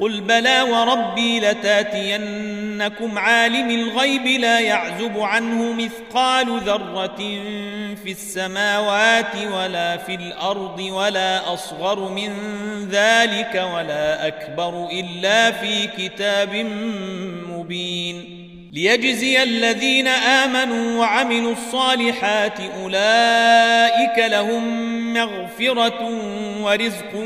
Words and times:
قل 0.00 0.20
بلى 0.20 0.62
وربي 0.62 1.40
لتاتينكم 1.40 3.18
عالم 3.18 3.70
الغيب 3.70 4.26
لا 4.26 4.60
يعزب 4.60 5.18
عنه 5.20 5.72
مثقال 5.72 6.60
ذره 6.64 7.16
في 8.04 8.10
السماوات 8.10 9.34
ولا 9.52 9.96
في 9.96 10.14
الارض 10.14 10.80
ولا 10.80 11.54
اصغر 11.54 12.08
من 12.12 12.32
ذلك 12.90 13.70
ولا 13.74 14.26
اكبر 14.26 14.88
الا 14.92 15.50
في 15.50 15.86
كتاب 15.86 16.54
مبين 17.50 18.38
ليجزي 18.72 19.42
الذين 19.42 20.08
امنوا 20.08 21.00
وعملوا 21.00 21.52
الصالحات 21.52 22.54
اولئك 22.82 24.30
لهم 24.30 24.68
مغفره 25.14 26.18
ورزق 26.62 27.24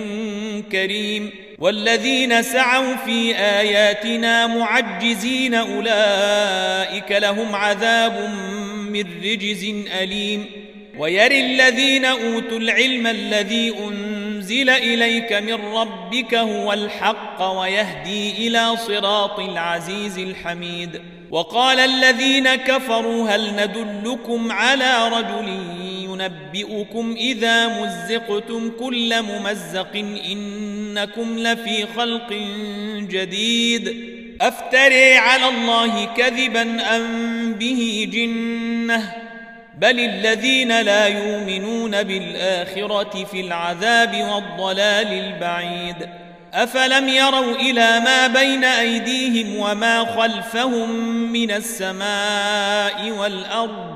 كريم 0.73 1.45
والذين 1.59 2.42
سعوا 2.42 2.95
في 2.96 3.37
اياتنا 3.37 4.46
معجزين 4.46 5.55
اولئك 5.55 7.12
لهم 7.12 7.54
عذاب 7.54 8.30
من 8.79 9.02
رجز 9.24 9.65
اليم 10.02 10.45
ويري 10.99 11.40
الذين 11.40 12.04
اوتوا 12.04 12.59
العلم 12.59 13.07
الذي 13.07 13.74
انزل 13.88 14.71
اليك 14.71 15.32
من 15.32 15.54
ربك 15.54 16.34
هو 16.34 16.73
الحق 16.73 17.45
ويهدي 17.59 18.30
الى 18.49 18.77
صراط 18.77 19.38
العزيز 19.40 20.18
الحميد 20.18 21.01
وقال 21.30 21.80
الذين 21.80 22.54
كفروا 22.54 23.29
هل 23.29 23.52
ندلكم 23.57 24.52
على 24.52 25.09
رجل 25.09 25.60
ينبئكم 26.04 27.15
اذا 27.18 27.68
مزقتم 27.68 28.71
كل 28.80 29.23
ممزق 29.23 29.90
ان 29.96 30.18
انكم 30.99 31.39
لفي 31.39 31.87
خلق 31.97 32.33
جديد 32.99 34.07
افتري 34.41 35.16
على 35.16 35.49
الله 35.49 36.05
كذبا 36.05 36.97
ام 36.97 37.55
به 37.55 38.09
جنه 38.13 39.13
بل 39.79 40.01
الذين 40.01 40.80
لا 40.80 41.07
يؤمنون 41.07 42.02
بالاخره 42.02 43.24
في 43.30 43.41
العذاب 43.41 44.15
والضلال 44.33 45.07
البعيد 45.13 45.97
افلم 46.55 47.09
يروا 47.09 47.55
الى 47.55 48.01
ما 48.05 48.27
بين 48.27 48.65
ايديهم 48.65 49.57
وما 49.57 50.05
خلفهم 50.21 50.91
من 51.33 51.51
السماء 51.51 53.11
والارض 53.19 53.96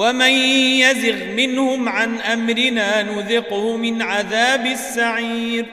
ومن 0.00 0.30
يزغ 0.78 1.24
منهم 1.24 1.88
عن 1.88 2.20
امرنا 2.20 3.02
نذقه 3.02 3.76
من 3.76 4.02
عذاب 4.02 4.66
السعير 4.66 5.66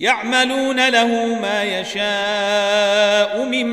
يعملون 0.00 0.88
له 0.88 1.24
ما 1.42 1.62
يشاء 1.64 3.44
من 3.44 3.66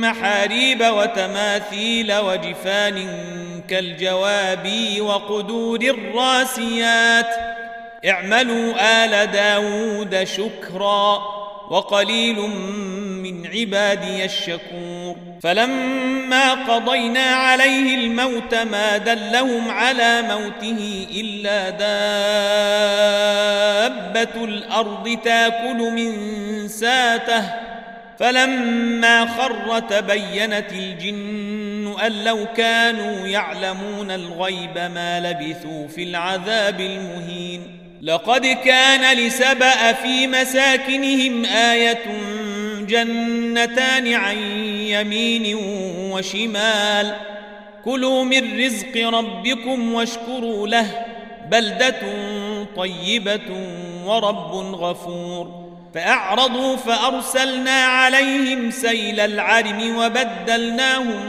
محاريب 0.00 0.82
وتماثيل 0.84 2.16
وجفان 2.18 3.08
كالجواب 3.68 4.70
وقدور 5.00 5.80
الراسيات 5.80 7.28
اعملوا 8.08 8.72
ال 9.04 9.30
داود 9.32 10.24
شكرا 10.24 11.22
وقليل 11.70 12.40
من 13.22 13.46
عبادي 13.46 14.24
الشكور 14.24 15.01
فلما 15.42 16.52
قضينا 16.54 17.20
عليه 17.24 17.94
الموت 17.94 18.54
ما 18.54 18.96
دلهم 18.96 19.70
على 19.70 20.22
موته 20.22 21.06
إلا 21.20 21.70
دابة 21.70 21.82
الأرض 24.44 25.18
تاكل 25.24 25.76
من 25.76 26.12
ساته 26.68 27.50
فلما 28.18 29.26
خر 29.26 29.78
تبينت 29.78 30.72
الجن 30.72 31.94
أن 32.06 32.24
لو 32.24 32.46
كانوا 32.56 33.26
يعلمون 33.26 34.10
الغيب 34.10 34.78
ما 34.94 35.20
لبثوا 35.20 35.88
في 35.88 36.02
العذاب 36.02 36.80
المهين 36.80 37.78
لقد 38.02 38.46
كان 38.46 39.16
لسبأ 39.16 39.92
في 39.92 40.26
مساكنهم 40.26 41.44
آية 41.44 41.98
جنتان 42.92 44.12
عن 44.12 44.36
يمين 44.68 45.54
وشمال 46.10 47.16
كلوا 47.84 48.24
من 48.24 48.58
رزق 48.64 49.08
ربكم 49.08 49.92
واشكروا 49.94 50.68
له 50.68 50.86
بلده 51.50 51.96
طيبه 52.76 53.40
ورب 54.04 54.52
غفور 54.74 55.62
فاعرضوا 55.94 56.76
فارسلنا 56.76 57.70
عليهم 57.84 58.70
سيل 58.70 59.20
العرم 59.20 59.96
وبدلناهم 59.96 61.24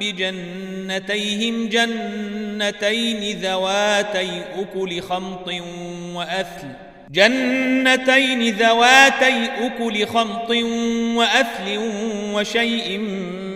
بجنتيهم 0.00 1.68
جنتين 1.68 3.38
ذواتي 3.38 4.42
اكل 4.60 5.00
خمط 5.02 5.48
واثل 6.14 6.68
جنتين 7.10 8.54
ذواتي 8.56 9.44
أكل 9.66 10.06
خمط 10.06 10.50
وأثل 11.16 11.90
وشيء 12.32 12.98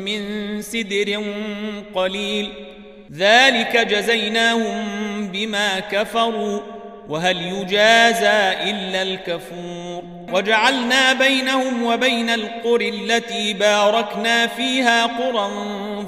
من 0.05 0.63
سدر 0.63 1.23
قليل 1.95 2.49
ذلك 3.12 3.77
جزيناهم 3.77 4.83
بما 5.29 5.81
كفروا 5.81 6.61
وهل 7.09 7.37
يجازى 7.43 8.71
إلا 8.71 9.03
الكفور 9.03 10.03
وجعلنا 10.32 11.12
بينهم 11.12 11.82
وبين 11.82 12.31
القرى 12.31 12.88
التي 12.88 13.52
باركنا 13.52 14.46
فيها 14.46 15.06
قرى 15.06 15.50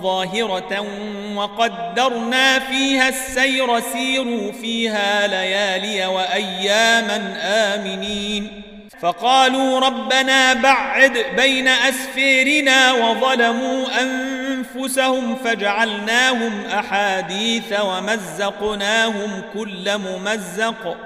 ظاهرة 0.03 0.87
وقدرنا 1.35 2.59
فيها 2.59 3.09
السير 3.09 3.81
سيروا 3.81 4.53
فيها 4.53 5.27
ليالي 5.27 6.07
وأياما 6.07 7.37
آمنين 7.43 8.63
فقالوا 9.01 9.81
ربنا 9.81 10.53
بعد 10.53 11.25
بين 11.37 11.69
أسفيرنا 11.69 12.93
وظلموا 12.93 13.87
أنفسهم 14.01 15.37
فجعلناهم 15.45 16.65
أحاديث 16.73 17.81
ومزقناهم 17.81 19.43
كل 19.55 19.99
ممزق 19.99 20.97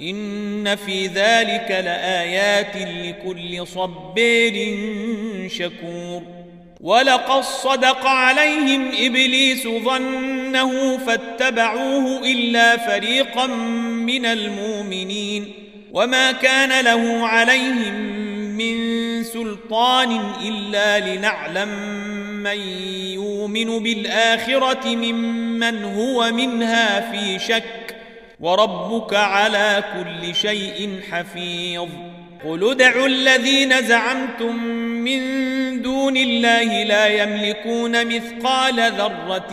إن 0.00 0.76
في 0.76 1.06
ذلك 1.06 1.66
لآيات 1.70 2.72
لكل 2.76 3.66
صبير 3.66 4.78
شكور 5.48 6.22
ولقد 6.80 7.40
صدق 7.40 8.06
عليهم 8.06 8.88
إبليس 9.00 9.64
ظنه 9.68 10.98
فاتبعوه 10.98 12.20
إلا 12.24 12.76
فريقا 12.76 13.46
من 14.06 14.26
المؤمنين 14.26 15.52
وما 15.92 16.32
كان 16.32 16.84
له 16.84 17.26
عليهم 17.26 17.94
من 18.56 19.24
سلطان 19.24 20.20
إلا 20.46 21.00
لنعلم 21.00 21.68
من 22.42 22.58
يؤمن 23.12 23.78
بالآخرة 23.82 24.86
ممن 24.88 25.84
هو 25.84 26.32
منها 26.32 27.12
في 27.12 27.38
شك 27.38 27.93
وربك 28.40 29.14
على 29.14 29.84
كل 29.94 30.34
شيء 30.34 31.00
حفيظ 31.10 31.88
قل 32.44 32.70
ادعوا 32.70 33.06
الذين 33.06 33.86
زعمتم 33.86 34.64
من 34.82 35.34
دون 35.82 36.16
الله 36.16 36.82
لا 36.84 37.06
يملكون 37.06 38.06
مثقال 38.16 38.74
ذره 38.92 39.50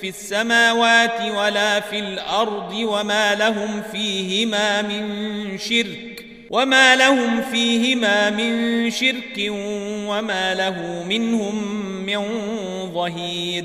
في 0.00 0.08
السماوات 0.08 1.32
ولا 1.36 1.80
في 1.80 1.98
الارض 1.98 2.72
وما 2.74 3.34
لهم 3.34 3.82
فيهما 3.92 4.82
من 4.82 5.58
شرك 5.58 6.20
وما 6.50 6.96
لهم 6.96 7.40
فيهما 7.42 8.30
من 8.30 8.90
شرك 8.90 9.40
وما 10.08 10.54
له 10.54 11.04
منهم 11.08 11.56
من 12.06 12.20
ظهير 12.94 13.64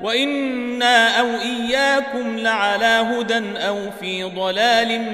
وانا 0.00 1.20
او 1.20 1.26
اياكم 1.30 2.36
لعلى 2.38 2.84
هدى 2.86 3.44
او 3.58 3.78
في 4.00 4.22
ضلال 4.24 5.12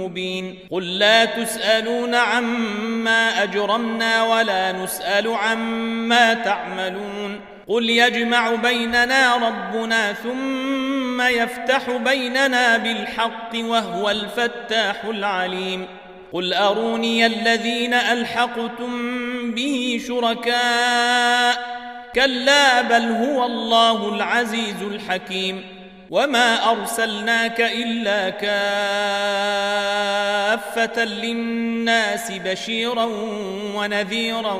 مبين 0.00 0.58
قل 0.70 0.98
لا 0.98 1.24
تسالون 1.24 2.14
عما 2.14 3.42
اجرمنا 3.42 4.22
ولا 4.24 4.72
نسال 4.72 5.34
عما 5.34 6.34
تعملون 6.34 7.40
قل 7.68 7.90
يجمع 7.90 8.50
بيننا 8.50 9.34
ربنا 9.36 10.12
ثم 10.12 11.22
يفتح 11.22 11.90
بيننا 11.90 12.76
بالحق 12.76 13.50
وهو 13.54 14.10
الفتاح 14.10 15.04
العليم 15.04 15.86
قل 16.32 16.54
اروني 16.54 17.26
الذين 17.26 17.94
الحقتم 17.94 19.14
به 19.50 20.02
شركاء 20.08 21.73
كلا 22.14 22.82
بل 22.82 23.02
هو 23.12 23.46
الله 23.46 24.08
العزيز 24.14 24.82
الحكيم 24.82 25.64
وما 26.10 26.70
ارسلناك 26.70 27.60
الا 27.60 28.30
كافه 28.30 31.04
للناس 31.04 32.32
بشيرا 32.44 33.04
ونذيرا 33.76 34.58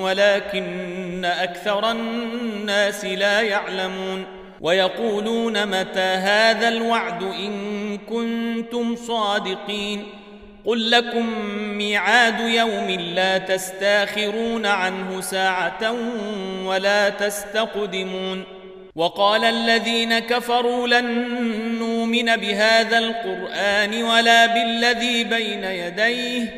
ولكن 0.00 1.24
اكثر 1.24 1.90
الناس 1.90 3.04
لا 3.04 3.40
يعلمون 3.40 4.24
ويقولون 4.60 5.66
متى 5.66 6.00
هذا 6.00 6.68
الوعد 6.68 7.22
ان 7.22 7.98
كنتم 8.08 8.96
صادقين 8.96 10.04
قل 10.66 10.90
لكم 10.90 11.28
ميعاد 11.78 12.40
يوم 12.40 12.90
لا 12.90 13.38
تستاخرون 13.38 14.66
عنه 14.66 15.20
ساعة 15.20 15.94
ولا 16.64 17.08
تستقدمون 17.08 18.44
وقال 18.96 19.44
الذين 19.44 20.18
كفروا 20.18 20.88
لن 20.88 21.28
نؤمن 21.78 22.36
بهذا 22.36 22.98
القرآن 22.98 24.02
ولا 24.02 24.46
بالذي 24.46 25.24
بين 25.24 25.64
يديه 25.64 26.48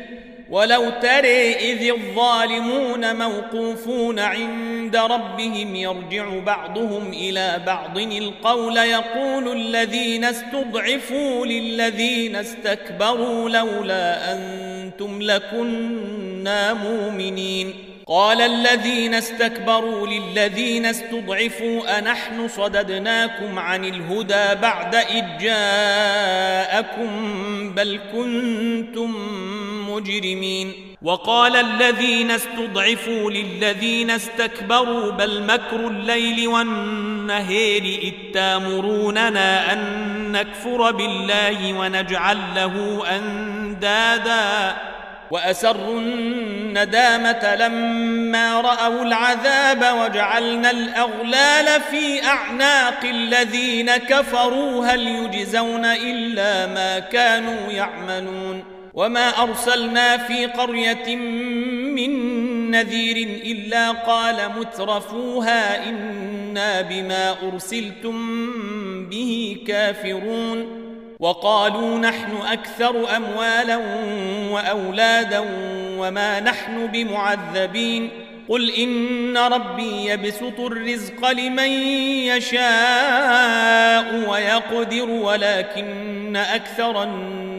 ولو 0.51 0.89
ترى 1.01 1.53
إذ 1.71 1.89
الظالمون 1.89 3.15
موقوفون 3.15 4.19
عند 4.19 4.95
ربهم 4.95 5.75
يرجع 5.75 6.39
بعضهم 6.39 7.11
إلى 7.13 7.61
بعض 7.65 7.97
القول 7.97 8.77
يقول 8.77 9.51
الذين 9.51 10.25
استضعفوا 10.25 11.45
للذين 11.45 12.35
استكبروا 12.35 13.49
لولا 13.49 14.33
أنتم 14.33 15.21
لكنا 15.21 16.73
مؤمنين 16.73 17.73
قال 18.07 18.41
الذين 18.41 19.13
استكبروا 19.13 20.07
للذين 20.07 20.85
استضعفوا 20.85 21.99
أنحن 21.99 22.47
صددناكم 22.47 23.59
عن 23.59 23.85
الهدى 23.85 24.61
بعد 24.61 24.95
إذ 24.95 25.23
جاءكم 25.39 27.09
بل 27.75 27.99
كنتم 28.13 29.15
المجرمين 30.07 30.73
وقال 31.01 31.55
الذين 31.55 32.31
استضعفوا 32.31 33.31
للذين 33.31 34.09
استكبروا 34.11 35.11
بل 35.11 35.43
مكر 35.43 35.87
الليل 35.87 36.47
والنهير 36.47 37.83
إذ 38.03 38.33
تامروننا 38.33 39.73
أن 39.73 40.31
نكفر 40.31 40.91
بالله 40.91 41.73
ونجعل 41.73 42.37
له 42.55 43.03
أندادا 43.17 44.75
وأسروا 45.31 45.99
الندامة 45.99 47.55
لما 47.55 48.61
رأوا 48.61 49.01
العذاب 49.01 49.85
وجعلنا 50.01 50.71
الأغلال 50.71 51.81
في 51.81 52.25
أعناق 52.25 53.03
الذين 53.05 53.97
كفروا 53.97 54.85
هل 54.85 55.07
يجزون 55.07 55.85
إلا 55.85 56.67
ما 56.67 56.99
كانوا 56.99 57.69
يعملون 57.71 58.78
وما 58.99 59.29
ارسلنا 59.43 60.17
في 60.17 60.45
قريه 60.45 61.15
من 61.95 62.19
نذير 62.71 63.15
الا 63.45 63.91
قال 63.91 64.35
مترفوها 64.59 65.89
انا 65.89 66.81
بما 66.81 67.35
ارسلتم 67.43 68.19
به 69.05 69.57
كافرون 69.67 70.79
وقالوا 71.19 71.97
نحن 71.99 72.37
اكثر 72.51 73.15
اموالا 73.17 73.77
واولادا 74.51 75.43
وما 75.97 76.39
نحن 76.39 76.85
بمعذبين 76.87 78.09
قل 78.49 78.71
ان 78.71 79.37
ربي 79.37 80.05
يبسط 80.05 80.59
الرزق 80.59 81.31
لمن 81.31 81.69
يشاء 82.29 84.29
ويقدر 84.29 85.09
ولكن 85.09 86.35
اكثر 86.35 87.03
الناس 87.03 87.38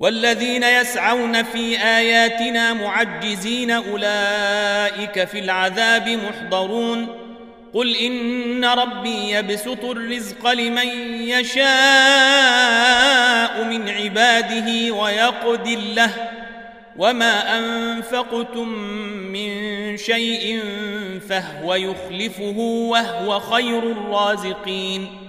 والذين 0.00 0.62
يسعون 0.62 1.42
في 1.42 1.70
اياتنا 1.82 2.72
معجزين 2.72 3.70
اولئك 3.70 5.24
في 5.24 5.38
العذاب 5.38 6.08
محضرون 6.08 7.06
قل 7.74 7.96
ان 7.96 8.64
ربي 8.64 9.30
يبسط 9.30 9.84
الرزق 9.84 10.48
لمن 10.52 10.88
يشاء 11.28 13.64
من 13.64 13.88
عباده 13.88 14.90
ويقدر 14.90 15.78
له 15.96 16.10
وما 16.98 17.58
انفقتم 17.58 18.68
من 19.32 19.96
شيء 19.96 20.62
فهو 21.28 21.74
يخلفه 21.74 22.54
وهو 22.90 23.40
خير 23.40 23.78
الرازقين 23.78 25.23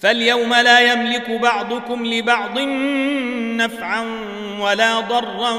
فاليوم 0.00 0.54
لا 0.54 0.92
يملك 0.92 1.30
بعضكم 1.30 2.06
لبعض 2.06 2.58
نفعا 3.56 4.06
ولا 4.60 5.00
ضرا 5.00 5.56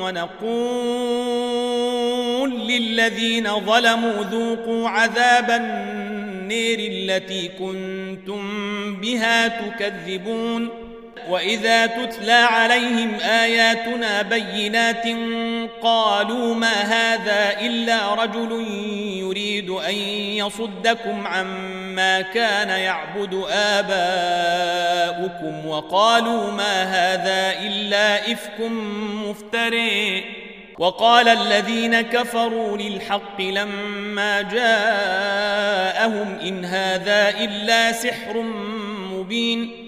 ونقول 0.00 2.50
للذين 2.50 3.60
ظلموا 3.60 4.22
ذوقوا 4.30 4.88
عذاب 4.88 5.50
النير 5.50 6.78
التي 6.78 7.48
كنتم 7.48 8.46
بها 9.00 9.48
تكذبون 9.48 10.87
واذا 11.28 11.86
تتلى 11.86 12.32
عليهم 12.32 13.14
اياتنا 13.20 14.22
بينات 14.22 15.04
قالوا 15.82 16.54
ما 16.54 16.72
هذا 16.82 17.60
الا 17.60 18.14
رجل 18.14 18.66
يريد 19.20 19.70
ان 19.70 19.94
يصدكم 20.14 21.26
عما 21.26 22.20
كان 22.20 22.68
يعبد 22.68 23.42
اباؤكم 23.52 25.66
وقالوا 25.68 26.50
ما 26.50 26.82
هذا 26.82 27.54
الا 27.66 28.32
افك 28.32 28.60
مفترئ 29.00 30.22
وقال 30.78 31.28
الذين 31.28 32.00
كفروا 32.00 32.76
للحق 32.76 33.40
لما 33.40 34.42
جاءهم 34.42 36.38
ان 36.42 36.64
هذا 36.64 37.28
الا 37.40 37.92
سحر 37.92 38.40
مبين 39.12 39.87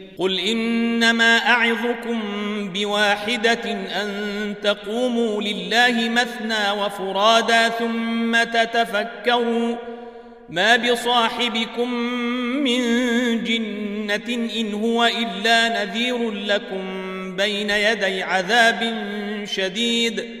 قل 0.21 0.39
انما 0.39 1.37
اعظكم 1.37 2.19
بواحده 2.73 3.51
ان 4.01 4.13
تقوموا 4.63 5.41
لله 5.41 6.09
مثنى 6.09 6.71
وفرادى 6.71 7.73
ثم 7.79 8.43
تتفكروا 8.43 9.75
ما 10.49 10.75
بصاحبكم 10.77 11.93
من 12.63 12.79
جنه 13.43 14.49
ان 14.57 14.73
هو 14.73 15.05
الا 15.05 15.83
نذير 15.85 16.31
لكم 16.31 16.83
بين 17.35 17.69
يدي 17.69 18.23
عذاب 18.23 19.03
شديد 19.45 20.40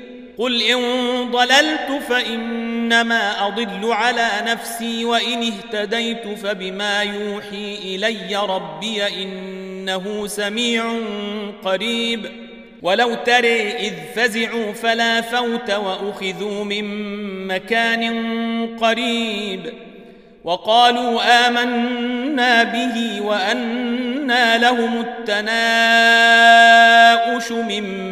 قل 0.41 0.61
إن 0.61 0.77
ضللت 1.31 2.03
فإنما 2.09 3.47
أضل 3.47 3.93
على 3.93 4.27
نفسي 4.47 5.05
وإن 5.05 5.43
اهتديت 5.43 6.27
فبما 6.43 7.01
يوحي 7.01 7.79
إلي 7.83 8.35
ربي 8.49 9.23
إنه 9.23 10.27
سميع 10.27 10.83
قريب 11.63 12.25
ولو 12.81 13.13
تري 13.13 13.71
إذ 13.71 13.93
فزعوا 14.15 14.73
فلا 14.73 15.21
فوت 15.21 15.71
وأخذوا 15.71 16.63
من 16.63 16.85
مكان 17.47 18.77
قريب 18.81 19.73
وقالوا 20.43 21.21
آمنا 21.47 22.63
به 22.63 23.21
وأنا 23.25 24.57
لهم 24.57 25.01
التناؤش 25.01 27.51
من 27.51 28.11